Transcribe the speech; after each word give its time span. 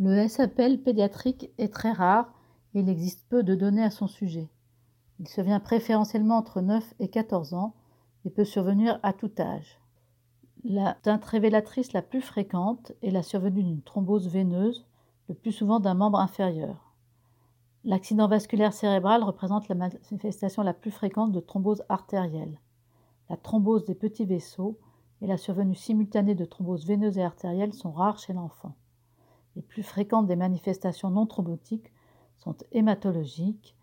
Le 0.00 0.28
SAPL 0.28 0.78
pédiatrique 0.78 1.50
est 1.58 1.72
très 1.74 1.90
rare 1.90 2.32
et 2.74 2.80
il 2.80 2.88
existe 2.88 3.26
peu 3.28 3.42
de 3.42 3.54
données 3.54 3.82
à 3.82 3.90
son 3.90 4.06
sujet. 4.06 4.48
Il 5.18 5.26
survient 5.26 5.58
préférentiellement 5.58 6.36
entre 6.36 6.60
9 6.60 6.94
et 7.00 7.08
14 7.08 7.54
ans 7.54 7.74
et 8.24 8.30
peut 8.30 8.44
survenir 8.44 9.00
à 9.02 9.12
tout 9.12 9.32
âge. 9.40 9.80
La 10.64 10.94
teinte 11.02 11.24
révélatrice 11.24 11.92
la 11.92 12.02
plus 12.02 12.22
fréquente 12.22 12.92
est 13.02 13.10
la 13.10 13.22
survenue 13.22 13.62
d'une 13.62 13.82
thrombose 13.82 14.28
veineuse, 14.28 14.86
le 15.28 15.34
plus 15.34 15.52
souvent 15.52 15.80
d'un 15.80 15.94
membre 15.94 16.20
inférieur. 16.20 16.87
L'accident 17.84 18.28
vasculaire 18.28 18.72
cérébral 18.72 19.22
représente 19.22 19.68
la 19.68 19.74
manifestation 19.74 20.62
la 20.62 20.74
plus 20.74 20.90
fréquente 20.90 21.32
de 21.32 21.40
thrombose 21.40 21.84
artérielle. 21.88 22.60
La 23.30 23.36
thrombose 23.36 23.84
des 23.84 23.94
petits 23.94 24.24
vaisseaux 24.24 24.78
et 25.22 25.26
la 25.26 25.36
survenue 25.36 25.74
simultanée 25.74 26.34
de 26.34 26.44
thrombose 26.44 26.86
veineuse 26.86 27.18
et 27.18 27.22
artérielle 27.22 27.72
sont 27.72 27.92
rares 27.92 28.18
chez 28.18 28.32
l'enfant. 28.32 28.74
Les 29.56 29.62
plus 29.62 29.82
fréquentes 29.82 30.26
des 30.26 30.36
manifestations 30.36 31.10
non 31.10 31.26
thrombotiques 31.26 31.92
sont 32.36 32.56
hématologiques, 32.72 33.76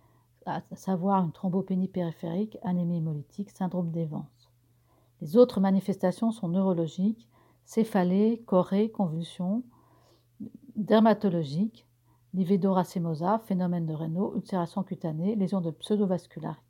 à 0.46 0.62
savoir 0.76 1.24
une 1.24 1.32
thrombopénie 1.32 1.88
périphérique, 1.88 2.58
anémie 2.64 2.98
hémolytique, 2.98 3.50
syndrome 3.50 3.92
d'Evans. 3.92 4.28
Les 5.22 5.38
autres 5.38 5.60
manifestations 5.60 6.32
sont 6.32 6.50
neurologiques, 6.50 7.28
céphalées, 7.66 8.44
chorées, 8.46 8.92
convulsions, 8.92 9.64
dermatologiques, 10.76 11.88
livédo-racemosa, 12.36 13.40
phénomène 13.46 13.86
de 13.86 13.94
Raynaud, 13.94 14.36
ulcération 14.36 14.84
cutanée, 14.84 15.36
lésions 15.36 15.62
de 15.62 15.72
pseudovascularité. 15.72 16.62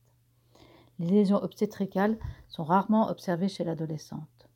Les 1.00 1.08
lésions 1.08 1.44
obstétricales 1.44 2.18
sont 2.48 2.63
rarement 2.63 3.10
observées 3.10 3.49
chez 3.49 3.63
l'adolescente. 3.63 4.48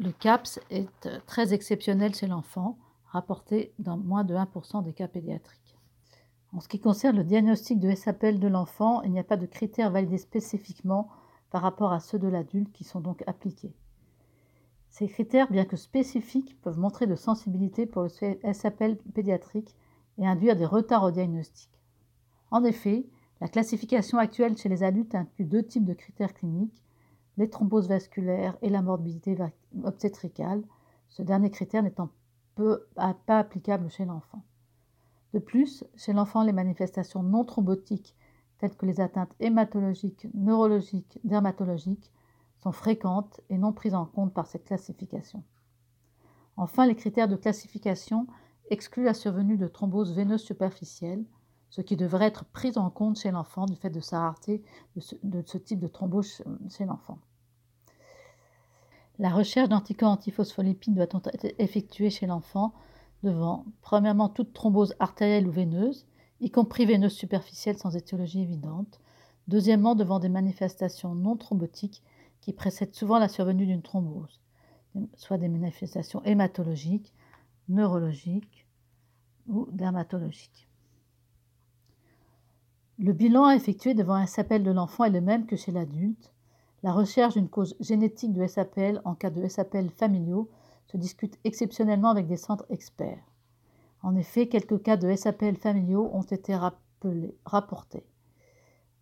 Le 0.00 0.10
CAPS 0.10 0.58
est 0.70 1.08
très 1.26 1.52
exceptionnel 1.52 2.14
chez 2.14 2.26
l'enfant, 2.26 2.78
rapporté 3.06 3.74
dans 3.78 3.98
moins 3.98 4.24
de 4.24 4.34
1% 4.34 4.82
des 4.82 4.94
cas 4.94 5.08
pédiatriques. 5.08 5.76
En 6.54 6.60
ce 6.60 6.68
qui 6.68 6.80
concerne 6.80 7.16
le 7.16 7.24
diagnostic 7.24 7.78
de 7.78 7.94
SAPL 7.94 8.38
de 8.38 8.48
l'enfant, 8.48 9.02
il 9.02 9.12
n'y 9.12 9.18
a 9.18 9.24
pas 9.24 9.36
de 9.36 9.46
critères 9.46 9.90
validés 9.90 10.18
spécifiquement 10.18 11.08
par 11.50 11.62
rapport 11.62 11.92
à 11.92 12.00
ceux 12.00 12.18
de 12.18 12.28
l'adulte 12.28 12.72
qui 12.72 12.84
sont 12.84 13.00
donc 13.00 13.22
appliqués. 13.26 13.74
Ces 14.92 15.08
critères, 15.08 15.50
bien 15.50 15.64
que 15.64 15.76
spécifiques, 15.76 16.60
peuvent 16.60 16.78
montrer 16.78 17.06
de 17.06 17.14
sensibilité 17.14 17.86
pour 17.86 18.02
le 18.02 18.52
SAPL 18.52 18.96
pédiatrique 19.14 19.74
et 20.18 20.26
induire 20.26 20.54
des 20.54 20.66
retards 20.66 21.04
au 21.04 21.10
diagnostic. 21.10 21.70
En 22.50 22.62
effet, 22.62 23.06
la 23.40 23.48
classification 23.48 24.18
actuelle 24.18 24.58
chez 24.58 24.68
les 24.68 24.82
adultes 24.82 25.14
inclut 25.14 25.46
deux 25.46 25.62
types 25.62 25.86
de 25.86 25.94
critères 25.94 26.34
cliniques, 26.34 26.84
les 27.38 27.48
thromboses 27.48 27.88
vasculaires 27.88 28.58
et 28.60 28.68
la 28.68 28.82
morbidité 28.82 29.34
obstétricale, 29.82 30.62
ce 31.08 31.22
dernier 31.22 31.50
critère 31.50 31.82
n'étant 31.82 32.10
pas 32.54 33.38
applicable 33.38 33.90
chez 33.90 34.04
l'enfant. 34.04 34.42
De 35.32 35.38
plus, 35.38 35.84
chez 35.96 36.12
l'enfant, 36.12 36.42
les 36.42 36.52
manifestations 36.52 37.22
non 37.22 37.46
thrombotiques, 37.46 38.14
telles 38.58 38.76
que 38.76 38.84
les 38.84 39.00
atteintes 39.00 39.32
hématologiques, 39.40 40.28
neurologiques, 40.34 41.18
dermatologiques, 41.24 42.12
sont 42.62 42.72
fréquentes 42.72 43.40
et 43.50 43.58
non 43.58 43.72
prises 43.72 43.94
en 43.94 44.06
compte 44.06 44.32
par 44.32 44.46
cette 44.46 44.64
classification. 44.64 45.42
Enfin, 46.56 46.86
les 46.86 46.94
critères 46.94 47.28
de 47.28 47.36
classification 47.36 48.26
excluent 48.70 49.04
la 49.04 49.14
survenue 49.14 49.56
de 49.56 49.66
thromboses 49.66 50.14
veineuses 50.14 50.42
superficielles, 50.42 51.24
ce 51.70 51.80
qui 51.80 51.96
devrait 51.96 52.26
être 52.26 52.44
pris 52.44 52.76
en 52.76 52.90
compte 52.90 53.18
chez 53.18 53.30
l'enfant 53.30 53.66
du 53.66 53.74
fait 53.74 53.90
de 53.90 54.00
sa 54.00 54.20
rareté 54.20 54.62
de 54.94 55.42
ce, 55.42 55.58
type 55.58 55.80
de 55.80 55.88
thrombose 55.88 56.42
chez 56.68 56.84
l'enfant. 56.84 57.18
La 59.18 59.30
recherche 59.30 59.68
d'anticorps 59.68 60.12
antiphospholipides 60.12 60.94
doit 60.94 61.04
être 61.04 61.54
effectuée 61.58 62.10
chez 62.10 62.26
l'enfant 62.26 62.74
devant, 63.22 63.64
premièrement, 63.80 64.28
toute 64.28 64.52
thrombose 64.52 64.94
artérielle 65.00 65.48
ou 65.48 65.50
veineuse, 65.50 66.06
y 66.40 66.50
compris 66.50 66.86
veineuse 66.86 67.12
superficielle 67.12 67.78
sans 67.78 67.96
étiologie 67.96 68.42
évidente. 68.42 69.00
Deuxièmement, 69.48 69.94
devant 69.94 70.18
des 70.18 70.28
manifestations 70.28 71.14
non 71.14 71.36
thrombotiques 71.36 72.02
qui 72.42 72.52
précèdent 72.52 72.94
souvent 72.94 73.18
la 73.18 73.28
survenue 73.28 73.66
d'une 73.66 73.82
thrombose, 73.82 74.40
soit 75.14 75.38
des 75.38 75.48
manifestations 75.48 76.22
hématologiques, 76.24 77.14
neurologiques 77.68 78.66
ou 79.46 79.68
dermatologiques. 79.72 80.68
Le 82.98 83.12
bilan 83.12 83.46
à 83.46 83.56
effectuer 83.56 83.94
devant 83.94 84.14
un 84.14 84.26
SAPL 84.26 84.62
de 84.62 84.70
l'enfant 84.70 85.04
est 85.04 85.10
le 85.10 85.20
même 85.20 85.46
que 85.46 85.56
chez 85.56 85.72
l'adulte. 85.72 86.32
La 86.82 86.92
recherche 86.92 87.34
d'une 87.34 87.48
cause 87.48 87.76
génétique 87.80 88.32
de 88.32 88.46
SAPL 88.46 89.00
en 89.04 89.14
cas 89.14 89.30
de 89.30 89.46
SAPL 89.46 89.88
familiaux 89.90 90.50
se 90.88 90.96
discute 90.96 91.38
exceptionnellement 91.44 92.10
avec 92.10 92.26
des 92.26 92.36
centres 92.36 92.66
experts. 92.70 93.24
En 94.02 94.16
effet, 94.16 94.48
quelques 94.48 94.82
cas 94.82 94.96
de 94.96 95.14
SAPL 95.14 95.56
familiaux 95.56 96.10
ont 96.12 96.22
été 96.22 96.56
rapportés. 97.44 98.04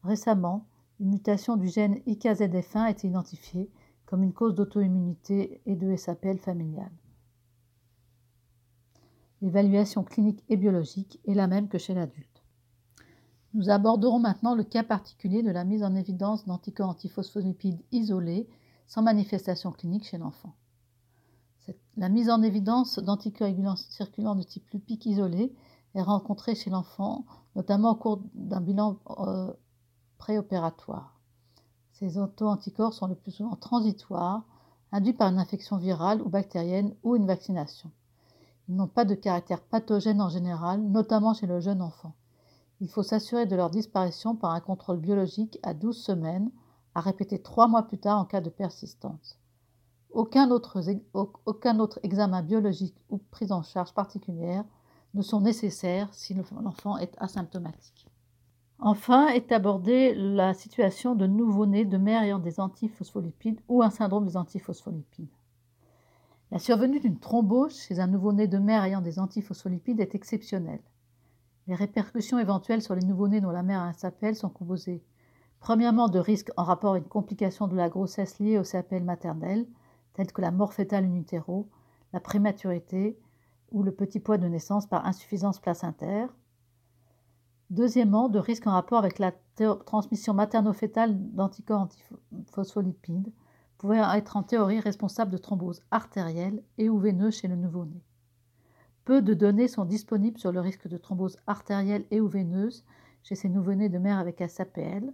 Récemment, 0.03 0.67
une 1.01 1.11
mutation 1.11 1.57
du 1.57 1.69
gène 1.69 1.97
IKZF1 2.07 2.79
a 2.79 2.91
été 2.91 3.09
identifiée 3.09 3.71
comme 4.05 4.23
une 4.23 4.35
cause 4.35 4.55
d'auto-immunité 4.55 5.63
et 5.67 5.75
de 5.75 5.97
SAPL 5.97 6.39
familial. 6.39 6.91
L'évaluation 9.41 10.05
clinique 10.05 10.45
et 10.49 10.57
biologique 10.57 11.19
est 11.27 11.35
la 11.35 11.47
même 11.47 11.69
que 11.69 11.79
chez 11.79 11.95
l'adulte. 11.95 12.45
Nous 13.55 13.71
aborderons 13.71 14.19
maintenant 14.19 14.55
le 14.55 14.63
cas 14.63 14.85
particulier 14.85 15.43
de 15.43 15.51
la 15.51 15.65
mise 15.65 15.83
en 15.83 15.95
évidence 15.95 16.45
d'anticorps 16.45 16.91
antiphospholipides 16.91 17.83
isolés 17.91 18.49
sans 18.87 19.03
manifestation 19.03 19.73
clinique 19.73 20.05
chez 20.05 20.19
l'enfant. 20.19 20.55
La 21.97 22.09
mise 22.09 22.31
en 22.31 22.43
évidence 22.43 22.99
d'anticorps 22.99 23.79
circulants 23.79 24.35
de 24.35 24.43
type 24.43 24.69
lupique 24.71 25.07
isolé 25.07 25.55
est 25.95 26.03
rencontrée 26.03 26.55
chez 26.55 26.71
l'enfant, 26.71 27.25
notamment 27.57 27.93
au 27.93 27.97
cours 27.97 28.23
d'un 28.35 28.61
bilan 28.61 28.99
euh, 29.19 29.53
préopératoire. 30.21 31.19
Ces 31.93 32.19
auto-anticorps 32.19 32.93
sont 32.93 33.09
le 33.09 33.15
plus 33.17 33.33
souvent 33.33 33.57
transitoires, 33.57 34.45
induits 34.93 35.15
par 35.15 35.29
une 35.29 35.39
infection 35.39 35.79
virale 35.79 36.21
ou 36.23 36.29
bactérienne 36.29 36.95
ou 37.03 37.17
une 37.17 37.27
vaccination. 37.27 37.91
Ils 38.69 38.77
n'ont 38.77 38.87
pas 38.87 39.05
de 39.05 39.15
caractère 39.15 39.63
pathogène 39.63 40.21
en 40.21 40.29
général, 40.29 40.83
notamment 40.83 41.35
chez 41.35 41.47
le 41.47 41.59
jeune 41.61 41.83
enfant. 41.83 42.13
Il 42.81 42.89
faut 42.89 43.03
s'assurer 43.03 43.47
de 43.47 43.57
leur 43.57 43.71
disparition 43.71 44.37
par 44.37 44.51
un 44.53 44.61
contrôle 44.61 44.99
biologique 44.99 45.59
à 45.63 45.75
12 45.75 45.97
semaines, 45.97 46.51
à 46.95 47.01
répéter 47.01 47.41
trois 47.41 47.67
mois 47.67 47.85
plus 47.85 47.99
tard 47.99 48.19
en 48.19 48.25
cas 48.25 48.41
de 48.41 48.51
persistance. 48.51 49.39
Aucun 50.13 50.51
autre 50.51 50.81
examen 52.03 52.43
biologique 52.43 52.97
ou 53.09 53.19
prise 53.19 53.53
en 53.53 53.63
charge 53.63 53.95
particulière 53.95 54.65
ne 55.15 55.23
sont 55.23 55.41
nécessaires 55.41 56.13
si 56.13 56.35
l'enfant 56.35 56.99
est 56.99 57.15
asymptomatique. 57.19 58.10
Enfin 58.83 59.29
est 59.29 59.53
abordée 59.53 60.15
la 60.15 60.55
situation 60.55 61.15
de 61.15 61.27
nouveau-né 61.27 61.85
de 61.85 61.99
mère 61.99 62.23
ayant 62.23 62.39
des 62.39 62.61
antiphospholipides 62.61 63.61
ou 63.69 63.83
un 63.83 63.91
syndrome 63.91 64.25
des 64.25 64.39
antiphospholipides. 64.39 65.29
La 66.51 66.59
survenue 66.59 66.99
d'une 66.99 67.19
thrombose 67.19 67.79
chez 67.79 68.01
un 68.01 68.07
nouveau-né 68.07 68.49
de 68.49 68.59
mère 68.59 68.83
ayant 68.85 69.03
des 69.03 69.19
antiphospholipides 69.19 70.01
est 70.01 70.15
exceptionnelle. 70.15 70.83
Les 71.67 71.75
répercussions 71.75 72.39
éventuelles 72.39 72.81
sur 72.81 72.95
les 72.95 73.05
nouveau-nés 73.05 73.43
dont 73.43 73.51
la 73.51 73.63
mère 73.63 73.81
a 73.81 73.89
un 73.89 73.93
SAPL 73.93 74.35
sont 74.35 74.49
composées 74.49 75.03
premièrement 75.61 76.09
de 76.09 76.19
risques 76.19 76.51
en 76.57 76.65
rapport 76.65 76.95
à 76.95 76.99
une 76.99 77.05
complication 77.05 77.69
de 77.69 77.77
la 77.77 77.91
grossesse 77.91 78.39
liée 78.41 78.59
au 78.59 78.65
SAPL 78.65 79.05
maternel, 79.05 79.67
telles 80.15 80.33
que 80.33 80.41
la 80.41 80.51
mort 80.51 80.73
fétale 80.73 81.05
in 81.05 81.23
la 82.13 82.21
prématurité 82.21 83.19
ou 83.71 83.83
le 83.83 83.93
petit 83.93 84.21
poids 84.21 84.39
de 84.39 84.49
naissance 84.49 84.87
par 84.87 85.07
insuffisance 85.07 85.61
placentaire. 85.61 86.35
Deuxièmement, 87.71 88.29
de 88.29 88.41
risques 88.41 88.67
en 88.67 88.73
rapport 88.73 88.99
avec 88.99 89.21
la 89.21 89.33
transmission 89.87 90.35
materno-fétale 90.35 91.17
d'anticorps 91.33 91.83
antiphospholipides, 91.83 93.33
pouvant 93.79 94.13
être 94.13 94.37
en 94.37 94.43
théorie 94.43 94.81
responsable 94.81 95.31
de 95.31 95.39
thrombose 95.39 95.81
artérielle 95.93 96.65
et 96.79 96.89
ou 96.89 96.99
veineuse 96.99 97.37
chez 97.37 97.47
le 97.47 97.55
nouveau-né. 97.55 98.03
Peu 99.05 99.23
de 99.23 99.35
données 99.35 99.69
sont 99.69 99.85
disponibles 99.85 100.39
sur 100.39 100.51
le 100.51 100.61
risque 100.61 100.89
de 100.89 100.99
thrombose 100.99 101.39
artérielle 101.47 102.05
et 102.11 102.21
ou 102.21 102.27
veineuse 102.27 102.85
chez 103.23 103.37
ces 103.37 103.49
nouveau-nés 103.49 103.89
de 103.89 103.99
mère 103.99 104.19
avec 104.19 104.43
SAPL. 104.47 105.13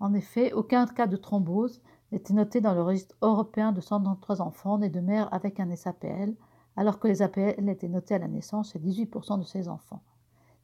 En 0.00 0.12
effet, 0.12 0.52
aucun 0.52 0.86
cas 0.86 1.06
de 1.06 1.16
thrombose 1.16 1.80
n'était 2.10 2.34
noté 2.34 2.60
dans 2.60 2.74
le 2.74 2.82
registre 2.82 3.14
européen 3.22 3.70
de 3.70 3.80
193 3.80 4.40
enfants 4.40 4.78
nés 4.78 4.90
de 4.90 5.00
mère 5.00 5.32
avec 5.32 5.60
un 5.60 5.74
SAPL, 5.74 6.34
alors 6.76 6.98
que 6.98 7.06
les 7.06 7.22
APL 7.22 7.68
étaient 7.68 7.88
notés 7.88 8.16
à 8.16 8.18
la 8.18 8.28
naissance 8.28 8.72
chez 8.72 8.80
18% 8.80 9.38
de 9.38 9.44
ces 9.44 9.68
enfants. 9.68 10.02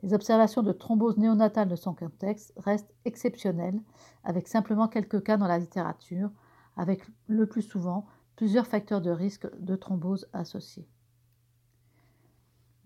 Les 0.03 0.15
observations 0.15 0.63
de 0.63 0.73
thrombose 0.73 1.19
néonatale 1.19 1.69
de 1.69 1.77
son 1.77 1.95
contexte 1.95 2.53
restent 2.57 2.95
exceptionnelles, 3.05 3.81
avec 4.23 4.47
simplement 4.47 4.89
quelques 4.89 5.23
cas 5.23 5.37
dans 5.37 5.49
la 5.49 5.59
littérature, 5.59 6.31
avec 6.77 7.03
le 7.27 7.47
plus 7.47 7.63
souvent 7.63 8.07
plusieurs 8.37 8.69
facteurs 8.69 9.01
de 9.01 9.11
risque 9.11 9.49
de 9.61 9.75
thrombose 9.75 10.29
associés. 10.33 10.89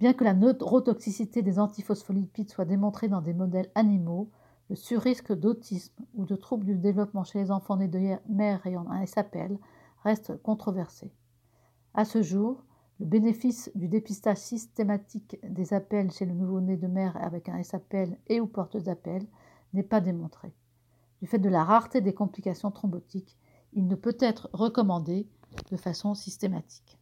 Bien 0.00 0.14
que 0.14 0.24
la 0.24 0.34
neurotoxicité 0.34 1.42
des 1.42 1.58
antiphospholipides 1.58 2.50
soit 2.50 2.64
démontrée 2.64 3.08
dans 3.08 3.20
des 3.20 3.34
modèles 3.34 3.70
animaux, 3.74 4.30
le 4.70 4.76
surrisque 4.76 5.32
d'autisme 5.32 5.94
ou 6.14 6.24
de 6.24 6.34
troubles 6.34 6.64
du 6.64 6.76
développement 6.76 7.24
chez 7.24 7.38
les 7.38 7.50
enfants 7.50 7.76
nés 7.76 7.88
de 7.88 8.16
mère 8.28 8.66
ayant 8.66 8.90
un 8.90 9.04
SAPL 9.04 9.58
reste 10.02 10.40
controversé. 10.42 11.12
À 11.94 12.06
ce 12.06 12.22
jour, 12.22 12.64
le 13.00 13.06
bénéfice 13.06 13.70
du 13.74 13.88
dépistage 13.88 14.38
systématique 14.38 15.38
des 15.42 15.74
appels 15.74 16.10
chez 16.10 16.26
le 16.26 16.34
nouveau-né 16.34 16.76
de 16.76 16.86
mère 16.86 17.16
avec 17.16 17.48
un 17.48 17.62
SAPL 17.62 18.16
et 18.28 18.40
ou 18.40 18.46
porteuse 18.46 18.84
d'appel 18.84 19.26
n'est 19.72 19.82
pas 19.82 20.00
démontré. 20.00 20.52
Du 21.20 21.26
fait 21.26 21.38
de 21.38 21.48
la 21.48 21.64
rareté 21.64 22.00
des 22.00 22.14
complications 22.14 22.70
thrombotiques, 22.70 23.36
il 23.72 23.86
ne 23.86 23.94
peut 23.94 24.16
être 24.20 24.50
recommandé 24.52 25.28
de 25.70 25.76
façon 25.76 26.14
systématique. 26.14 26.98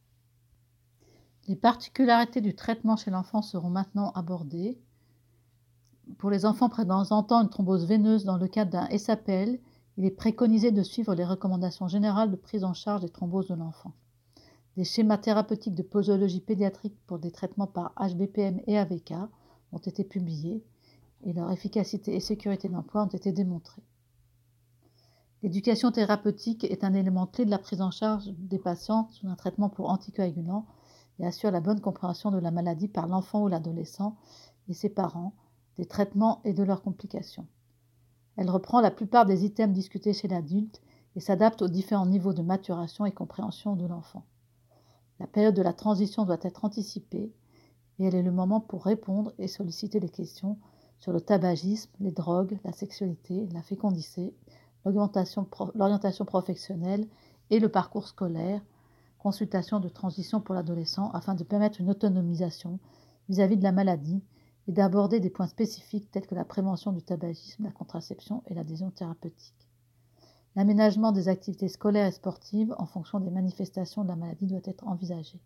Les 1.48 1.56
particularités 1.56 2.40
du 2.40 2.54
traitement 2.54 2.96
chez 2.96 3.10
l'enfant 3.10 3.42
seront 3.42 3.70
maintenant 3.70 4.12
abordées. 4.12 4.78
Pour 6.18 6.30
les 6.30 6.46
enfants 6.46 6.68
présentant 6.68 7.42
une 7.42 7.48
thrombose 7.48 7.86
veineuse 7.86 8.24
dans 8.24 8.36
le 8.36 8.46
cadre 8.46 8.70
d'un 8.70 8.88
SAPL, 8.96 9.58
il 9.96 10.04
est 10.04 10.10
préconisé 10.10 10.70
de 10.70 10.82
suivre 10.82 11.14
les 11.14 11.24
recommandations 11.24 11.88
générales 11.88 12.30
de 12.30 12.36
prise 12.36 12.64
en 12.64 12.74
charge 12.74 13.02
des 13.02 13.08
thromboses 13.08 13.48
de 13.48 13.54
l'enfant. 13.54 13.92
Des 14.76 14.84
schémas 14.84 15.18
thérapeutiques 15.18 15.74
de 15.74 15.82
posologie 15.82 16.40
pédiatrique 16.40 16.96
pour 17.06 17.18
des 17.18 17.32
traitements 17.32 17.66
par 17.66 17.92
HBPM 17.98 18.60
et 18.66 18.78
AVK 18.78 19.14
ont 19.72 19.78
été 19.78 20.04
publiés 20.04 20.64
et 21.22 21.32
leur 21.32 21.50
efficacité 21.50 22.14
et 22.14 22.20
sécurité 22.20 22.68
d'emploi 22.68 23.02
ont 23.02 23.08
été 23.08 23.32
démontrées. 23.32 23.82
L'éducation 25.42 25.90
thérapeutique 25.90 26.64
est 26.64 26.84
un 26.84 26.94
élément 26.94 27.26
clé 27.26 27.44
de 27.44 27.50
la 27.50 27.58
prise 27.58 27.80
en 27.80 27.90
charge 27.90 28.28
des 28.38 28.58
patients 28.58 29.08
sous 29.10 29.26
un 29.26 29.36
traitement 29.36 29.70
pour 29.70 29.90
anticoagulants 29.90 30.66
et 31.18 31.26
assure 31.26 31.50
la 31.50 31.60
bonne 31.60 31.80
compréhension 31.80 32.30
de 32.30 32.38
la 32.38 32.50
maladie 32.50 32.88
par 32.88 33.06
l'enfant 33.06 33.42
ou 33.42 33.48
l'adolescent 33.48 34.16
et 34.68 34.74
ses 34.74 34.90
parents, 34.90 35.34
des 35.76 35.86
traitements 35.86 36.40
et 36.44 36.52
de 36.52 36.62
leurs 36.62 36.82
complications. 36.82 37.46
Elle 38.36 38.50
reprend 38.50 38.80
la 38.80 38.90
plupart 38.90 39.26
des 39.26 39.44
items 39.44 39.74
discutés 39.74 40.12
chez 40.12 40.28
l'adulte 40.28 40.80
et 41.16 41.20
s'adapte 41.20 41.62
aux 41.62 41.68
différents 41.68 42.06
niveaux 42.06 42.32
de 42.32 42.42
maturation 42.42 43.04
et 43.04 43.12
compréhension 43.12 43.76
de 43.76 43.86
l'enfant. 43.86 44.24
La 45.20 45.26
période 45.26 45.54
de 45.54 45.60
la 45.60 45.74
transition 45.74 46.24
doit 46.24 46.38
être 46.40 46.64
anticipée 46.64 47.30
et 47.98 48.04
elle 48.04 48.14
est 48.14 48.22
le 48.22 48.32
moment 48.32 48.58
pour 48.58 48.84
répondre 48.84 49.34
et 49.38 49.48
solliciter 49.48 50.00
des 50.00 50.08
questions 50.08 50.56
sur 50.98 51.12
le 51.12 51.20
tabagisme, 51.20 51.90
les 52.00 52.10
drogues, 52.10 52.58
la 52.64 52.72
sexualité, 52.72 53.46
la 53.52 53.60
fécondité, 53.60 54.34
l'orientation 54.86 55.44
professionnelle 56.24 57.06
et 57.50 57.60
le 57.60 57.68
parcours 57.68 58.08
scolaire, 58.08 58.62
consultation 59.18 59.78
de 59.78 59.90
transition 59.90 60.40
pour 60.40 60.54
l'adolescent 60.54 61.10
afin 61.10 61.34
de 61.34 61.44
permettre 61.44 61.82
une 61.82 61.90
autonomisation 61.90 62.78
vis-à-vis 63.28 63.58
de 63.58 63.62
la 63.62 63.72
maladie 63.72 64.22
et 64.68 64.72
d'aborder 64.72 65.20
des 65.20 65.28
points 65.28 65.48
spécifiques 65.48 66.10
tels 66.10 66.26
que 66.26 66.34
la 66.34 66.46
prévention 66.46 66.92
du 66.92 67.02
tabagisme, 67.02 67.64
la 67.64 67.72
contraception 67.72 68.42
et 68.46 68.54
l'adhésion 68.54 68.90
thérapeutique. 68.90 69.69
L'aménagement 70.56 71.12
des 71.12 71.28
activités 71.28 71.68
scolaires 71.68 72.08
et 72.08 72.12
sportives 72.12 72.74
en 72.78 72.86
fonction 72.86 73.20
des 73.20 73.30
manifestations 73.30 74.02
de 74.02 74.08
la 74.08 74.16
maladie 74.16 74.46
doit 74.46 74.60
être 74.64 74.86
envisagé. 74.86 75.40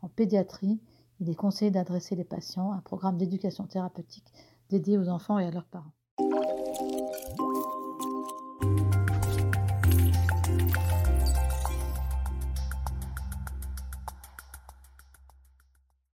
En 0.00 0.08
pédiatrie, 0.08 0.80
il 1.18 1.28
est 1.28 1.34
conseillé 1.34 1.70
d'adresser 1.70 2.14
les 2.14 2.24
patients 2.24 2.72
à 2.72 2.76
un 2.76 2.80
programme 2.80 3.16
d'éducation 3.16 3.66
thérapeutique 3.66 4.32
dédié 4.68 4.98
aux 4.98 5.08
enfants 5.08 5.38
et 5.38 5.46
à 5.46 5.50
leurs 5.50 5.66
parents. 5.66 5.92